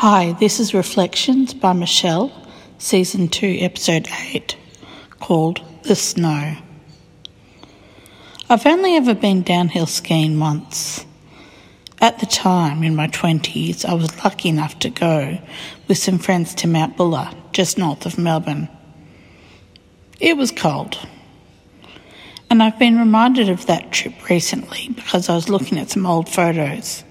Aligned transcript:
Hi, 0.00 0.30
this 0.38 0.60
is 0.60 0.74
Reflections 0.74 1.54
by 1.54 1.72
Michelle, 1.72 2.30
Season 2.78 3.26
2, 3.26 3.58
Episode 3.62 4.06
8, 4.30 4.56
called 5.18 5.60
The 5.82 5.96
Snow. 5.96 6.56
I've 8.48 8.64
only 8.64 8.94
ever 8.94 9.12
been 9.12 9.42
downhill 9.42 9.86
skiing 9.86 10.38
once. 10.38 11.04
At 12.00 12.20
the 12.20 12.26
time, 12.26 12.84
in 12.84 12.94
my 12.94 13.08
20s, 13.08 13.84
I 13.84 13.94
was 13.94 14.22
lucky 14.22 14.50
enough 14.50 14.78
to 14.78 14.88
go 14.88 15.40
with 15.88 15.98
some 15.98 16.18
friends 16.18 16.54
to 16.54 16.68
Mount 16.68 16.96
Buller, 16.96 17.30
just 17.52 17.76
north 17.76 18.06
of 18.06 18.18
Melbourne. 18.18 18.68
It 20.20 20.36
was 20.36 20.52
cold. 20.52 20.96
And 22.48 22.62
I've 22.62 22.78
been 22.78 23.00
reminded 23.00 23.48
of 23.48 23.66
that 23.66 23.90
trip 23.90 24.30
recently 24.30 24.90
because 24.94 25.28
I 25.28 25.34
was 25.34 25.48
looking 25.48 25.76
at 25.76 25.90
some 25.90 26.06
old 26.06 26.28
photos. 26.28 27.02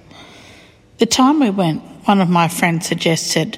The 0.99 1.05
time 1.05 1.41
we 1.41 1.49
went, 1.49 1.83
one 2.07 2.21
of 2.21 2.29
my 2.29 2.47
friends 2.47 2.87
suggested 2.87 3.57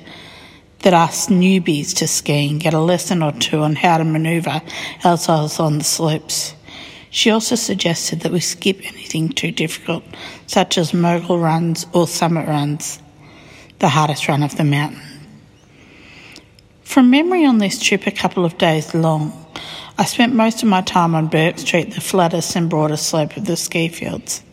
that 0.79 0.93
us 0.93 1.27
newbies 1.27 1.95
to 1.95 2.07
skiing 2.07 2.57
get 2.57 2.73
a 2.73 2.79
lesson 2.79 3.21
or 3.21 3.31
two 3.33 3.59
on 3.59 3.75
how 3.75 3.97
to 3.97 4.03
manoeuvre 4.03 4.61
ourselves 5.05 5.59
on 5.59 5.77
the 5.77 5.83
slopes. 5.83 6.55
She 7.11 7.29
also 7.29 7.55
suggested 7.55 8.21
that 8.21 8.31
we 8.31 8.39
skip 8.39 8.77
anything 8.79 9.29
too 9.29 9.51
difficult, 9.51 10.03
such 10.47 10.77
as 10.77 10.93
mogul 10.93 11.37
runs 11.37 11.85
or 11.93 12.07
summit 12.07 12.47
runs, 12.47 12.99
the 13.79 13.89
hardest 13.89 14.27
run 14.27 14.41
of 14.41 14.57
the 14.57 14.63
mountain. 14.63 15.01
From 16.83 17.11
memory 17.11 17.45
on 17.45 17.59
this 17.59 17.79
trip, 17.79 18.07
a 18.07 18.11
couple 18.11 18.45
of 18.45 18.57
days 18.57 18.95
long, 18.95 19.45
I 19.97 20.05
spent 20.05 20.33
most 20.33 20.63
of 20.63 20.69
my 20.69 20.81
time 20.81 21.13
on 21.13 21.27
Bourke 21.27 21.59
Street, 21.59 21.93
the 21.93 22.01
flattest 22.01 22.55
and 22.55 22.69
broadest 22.69 23.09
slope 23.09 23.37
of 23.37 23.45
the 23.45 23.57
ski 23.57 23.89
fields. 23.89 24.43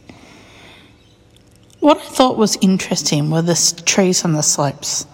What 1.86 1.98
I 1.98 2.00
thought 2.00 2.36
was 2.36 2.58
interesting 2.60 3.30
were 3.30 3.42
the 3.42 3.82
trees 3.86 4.24
on 4.24 4.32
the 4.32 4.42
slopes. 4.42 5.06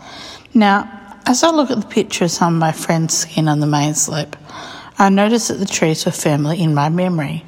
Now, 0.55 1.19
as 1.27 1.43
I 1.43 1.51
look 1.51 1.71
at 1.71 1.79
the 1.79 1.87
picture 1.87 2.25
of 2.25 2.31
some 2.31 2.55
of 2.55 2.61
my 2.61 2.73
friends 2.73 3.13
skiing 3.13 3.47
on 3.47 3.61
the 3.61 3.67
main 3.67 3.93
slope, 3.93 4.39
I 4.99 5.11
noticed 5.11 5.49
that 5.49 5.59
the 5.59 5.67
trees 5.67 6.07
were 6.07 6.13
firmly 6.13 6.63
in 6.63 6.73
my 6.73 6.89
memory. 6.89 7.45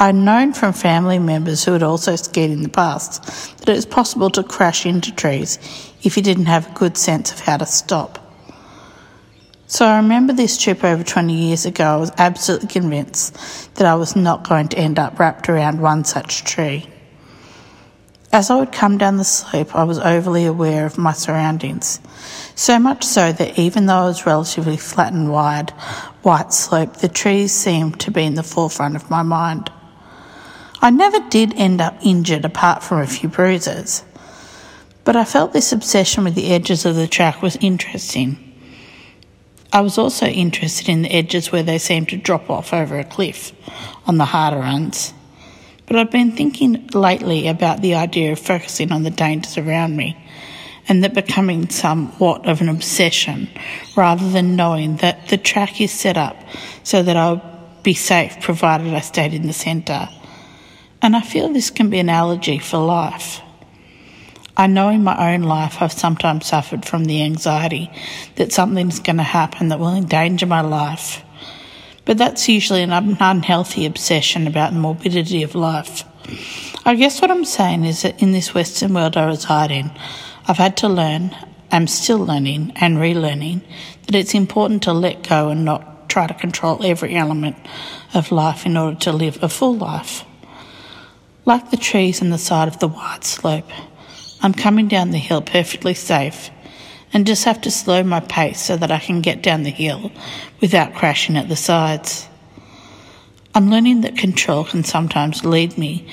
I'd 0.00 0.16
known 0.16 0.52
from 0.52 0.72
family 0.72 1.20
members 1.20 1.64
who 1.64 1.74
had 1.74 1.84
also 1.84 2.16
skied 2.16 2.50
in 2.50 2.64
the 2.64 2.68
past 2.68 3.22
that 3.58 3.68
it 3.68 3.76
was 3.76 3.86
possible 3.86 4.30
to 4.30 4.42
crash 4.42 4.84
into 4.84 5.14
trees 5.14 5.60
if 6.02 6.16
you 6.16 6.22
didn't 6.24 6.46
have 6.46 6.72
a 6.72 6.74
good 6.74 6.96
sense 6.98 7.30
of 7.30 7.38
how 7.38 7.56
to 7.56 7.66
stop. 7.66 8.18
So 9.68 9.86
I 9.86 9.98
remember 9.98 10.32
this 10.32 10.58
trip 10.58 10.82
over 10.82 11.04
20 11.04 11.32
years 11.32 11.66
ago. 11.66 11.84
I 11.84 11.96
was 11.98 12.10
absolutely 12.18 12.66
convinced 12.66 13.76
that 13.76 13.86
I 13.86 13.94
was 13.94 14.16
not 14.16 14.42
going 14.42 14.66
to 14.70 14.76
end 14.76 14.98
up 14.98 15.20
wrapped 15.20 15.48
around 15.48 15.80
one 15.80 16.02
such 16.02 16.42
tree. 16.42 16.88
As 18.32 18.48
I 18.48 18.56
would 18.60 18.70
come 18.70 18.96
down 18.96 19.16
the 19.16 19.24
slope, 19.24 19.74
I 19.74 19.82
was 19.82 19.98
overly 19.98 20.46
aware 20.46 20.86
of 20.86 20.96
my 20.96 21.12
surroundings. 21.12 21.98
So 22.54 22.78
much 22.78 23.02
so 23.02 23.32
that 23.32 23.58
even 23.58 23.86
though 23.86 23.96
I 23.96 24.06
was 24.06 24.24
relatively 24.24 24.76
flat 24.76 25.12
and 25.12 25.32
wide, 25.32 25.70
white 26.22 26.52
slope, 26.52 26.98
the 26.98 27.08
trees 27.08 27.52
seemed 27.52 27.98
to 28.00 28.12
be 28.12 28.22
in 28.22 28.34
the 28.34 28.44
forefront 28.44 28.94
of 28.94 29.10
my 29.10 29.22
mind. 29.22 29.72
I 30.80 30.90
never 30.90 31.18
did 31.28 31.54
end 31.54 31.80
up 31.80 31.98
injured 32.02 32.44
apart 32.44 32.84
from 32.84 33.00
a 33.00 33.06
few 33.06 33.28
bruises, 33.28 34.04
but 35.04 35.16
I 35.16 35.24
felt 35.24 35.52
this 35.52 35.72
obsession 35.72 36.22
with 36.22 36.36
the 36.36 36.52
edges 36.52 36.86
of 36.86 36.94
the 36.94 37.08
track 37.08 37.42
was 37.42 37.56
interesting. 37.56 38.38
I 39.72 39.80
was 39.80 39.98
also 39.98 40.26
interested 40.26 40.88
in 40.88 41.02
the 41.02 41.12
edges 41.12 41.50
where 41.50 41.64
they 41.64 41.78
seemed 41.78 42.08
to 42.10 42.16
drop 42.16 42.48
off 42.48 42.72
over 42.72 42.96
a 42.96 43.04
cliff 43.04 43.52
on 44.06 44.18
the 44.18 44.24
harder 44.26 44.58
runs. 44.58 45.14
But 45.90 45.98
I've 45.98 46.10
been 46.12 46.30
thinking 46.30 46.86
lately 46.94 47.48
about 47.48 47.82
the 47.82 47.96
idea 47.96 48.30
of 48.30 48.38
focusing 48.38 48.92
on 48.92 49.02
the 49.02 49.10
dangers 49.10 49.58
around 49.58 49.96
me 49.96 50.16
and 50.86 51.02
that 51.02 51.14
becoming 51.14 51.68
somewhat 51.68 52.48
of 52.48 52.60
an 52.60 52.68
obsession 52.68 53.48
rather 53.96 54.30
than 54.30 54.54
knowing 54.54 54.98
that 54.98 55.26
the 55.26 55.36
track 55.36 55.80
is 55.80 55.90
set 55.90 56.16
up 56.16 56.36
so 56.84 57.02
that 57.02 57.16
I'll 57.16 57.42
be 57.82 57.94
safe 57.94 58.40
provided 58.40 58.94
I 58.94 59.00
stayed 59.00 59.34
in 59.34 59.48
the 59.48 59.52
centre. 59.52 60.08
And 61.02 61.16
I 61.16 61.22
feel 61.22 61.48
this 61.48 61.70
can 61.70 61.90
be 61.90 61.98
an 61.98 62.08
allergy 62.08 62.60
for 62.60 62.78
life. 62.78 63.40
I 64.56 64.68
know 64.68 64.90
in 64.90 65.02
my 65.02 65.34
own 65.34 65.42
life 65.42 65.82
I've 65.82 65.92
sometimes 65.92 66.46
suffered 66.46 66.84
from 66.84 67.06
the 67.06 67.24
anxiety 67.24 67.90
that 68.36 68.52
something's 68.52 69.00
going 69.00 69.16
to 69.16 69.24
happen 69.24 69.70
that 69.70 69.80
will 69.80 69.96
endanger 69.96 70.46
my 70.46 70.60
life 70.60 71.24
but 72.04 72.18
that's 72.18 72.48
usually 72.48 72.82
an 72.82 72.92
unhealthy 72.92 73.86
obsession 73.86 74.46
about 74.46 74.72
the 74.72 74.78
morbidity 74.78 75.42
of 75.42 75.54
life. 75.54 76.04
I 76.84 76.94
guess 76.94 77.20
what 77.20 77.30
I'm 77.30 77.44
saying 77.44 77.84
is 77.84 78.02
that 78.02 78.22
in 78.22 78.32
this 78.32 78.54
Western 78.54 78.94
world 78.94 79.16
I 79.16 79.26
reside 79.26 79.70
in, 79.70 79.90
I've 80.46 80.56
had 80.56 80.76
to 80.78 80.88
learn, 80.88 81.36
I'm 81.70 81.86
still 81.86 82.18
learning 82.18 82.72
and 82.76 82.96
relearning, 82.96 83.62
that 84.06 84.14
it's 84.14 84.34
important 84.34 84.82
to 84.84 84.92
let 84.92 85.28
go 85.28 85.48
and 85.50 85.64
not 85.64 86.08
try 86.08 86.26
to 86.26 86.34
control 86.34 86.84
every 86.84 87.14
element 87.14 87.56
of 88.14 88.32
life 88.32 88.66
in 88.66 88.76
order 88.76 88.98
to 89.00 89.12
live 89.12 89.42
a 89.42 89.48
full 89.48 89.76
life. 89.76 90.24
Like 91.44 91.70
the 91.70 91.76
trees 91.76 92.20
on 92.20 92.30
the 92.30 92.38
side 92.38 92.68
of 92.68 92.80
the 92.80 92.88
wide 92.88 93.24
slope, 93.24 93.70
I'm 94.42 94.54
coming 94.54 94.88
down 94.88 95.10
the 95.10 95.18
hill 95.18 95.42
perfectly 95.42 95.94
safe 95.94 96.50
and 97.12 97.26
just 97.26 97.44
have 97.44 97.60
to 97.62 97.70
slow 97.70 98.02
my 98.02 98.20
pace 98.20 98.60
so 98.60 98.76
that 98.76 98.90
I 98.90 98.98
can 98.98 99.20
get 99.20 99.42
down 99.42 99.62
the 99.62 99.70
hill 99.70 100.12
without 100.60 100.94
crashing 100.94 101.36
at 101.36 101.48
the 101.48 101.56
sides. 101.56 102.28
I'm 103.54 103.68
learning 103.68 104.02
that 104.02 104.16
control 104.16 104.64
can 104.64 104.84
sometimes 104.84 105.44
lead 105.44 105.76
me 105.76 106.06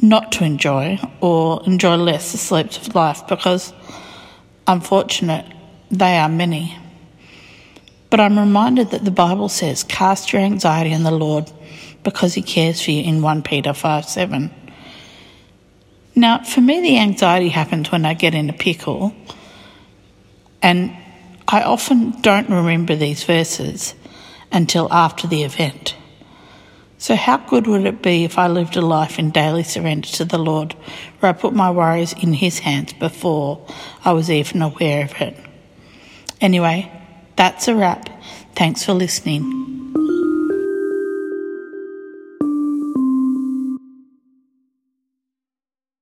not 0.00 0.32
to 0.32 0.44
enjoy 0.44 0.98
or 1.20 1.62
enjoy 1.66 1.96
less 1.96 2.32
the 2.32 2.38
slopes 2.38 2.78
of 2.78 2.94
life 2.94 3.26
because, 3.28 3.74
unfortunate, 4.66 5.44
they 5.90 6.16
are 6.16 6.28
many. 6.28 6.76
But 8.08 8.20
I'm 8.20 8.38
reminded 8.38 8.90
that 8.90 9.04
the 9.04 9.10
Bible 9.10 9.50
says, 9.50 9.84
cast 9.84 10.32
your 10.32 10.42
anxiety 10.42 10.94
on 10.94 11.02
the 11.02 11.10
Lord 11.10 11.52
because 12.02 12.32
he 12.34 12.42
cares 12.42 12.82
for 12.82 12.90
you 12.92 13.02
in 13.02 13.20
1 13.20 13.42
Peter 13.42 13.74
5 13.74 14.04
7. 14.06 14.50
Now, 16.14 16.42
for 16.42 16.60
me, 16.60 16.80
the 16.80 16.98
anxiety 16.98 17.50
happens 17.50 17.92
when 17.92 18.04
I 18.04 18.14
get 18.14 18.34
in 18.34 18.50
a 18.50 18.54
pickle 18.54 19.14
and 20.62 20.96
I 21.48 21.62
often 21.62 22.20
don't 22.20 22.48
remember 22.48 22.94
these 22.94 23.24
verses 23.24 23.94
until 24.52 24.92
after 24.92 25.26
the 25.26 25.42
event. 25.42 25.96
So, 26.98 27.16
how 27.16 27.38
good 27.38 27.66
would 27.66 27.86
it 27.86 28.02
be 28.02 28.24
if 28.24 28.38
I 28.38 28.46
lived 28.48 28.76
a 28.76 28.82
life 28.82 29.18
in 29.18 29.30
daily 29.30 29.62
surrender 29.62 30.08
to 30.08 30.24
the 30.24 30.38
Lord, 30.38 30.74
where 31.18 31.30
I 31.30 31.32
put 31.32 31.54
my 31.54 31.70
worries 31.70 32.12
in 32.12 32.34
His 32.34 32.58
hands 32.58 32.92
before 32.92 33.66
I 34.04 34.12
was 34.12 34.30
even 34.30 34.60
aware 34.60 35.04
of 35.04 35.20
it? 35.20 35.36
Anyway, 36.42 36.92
that's 37.36 37.68
a 37.68 37.74
wrap. 37.74 38.10
Thanks 38.54 38.84
for 38.84 38.92
listening. 38.92 39.69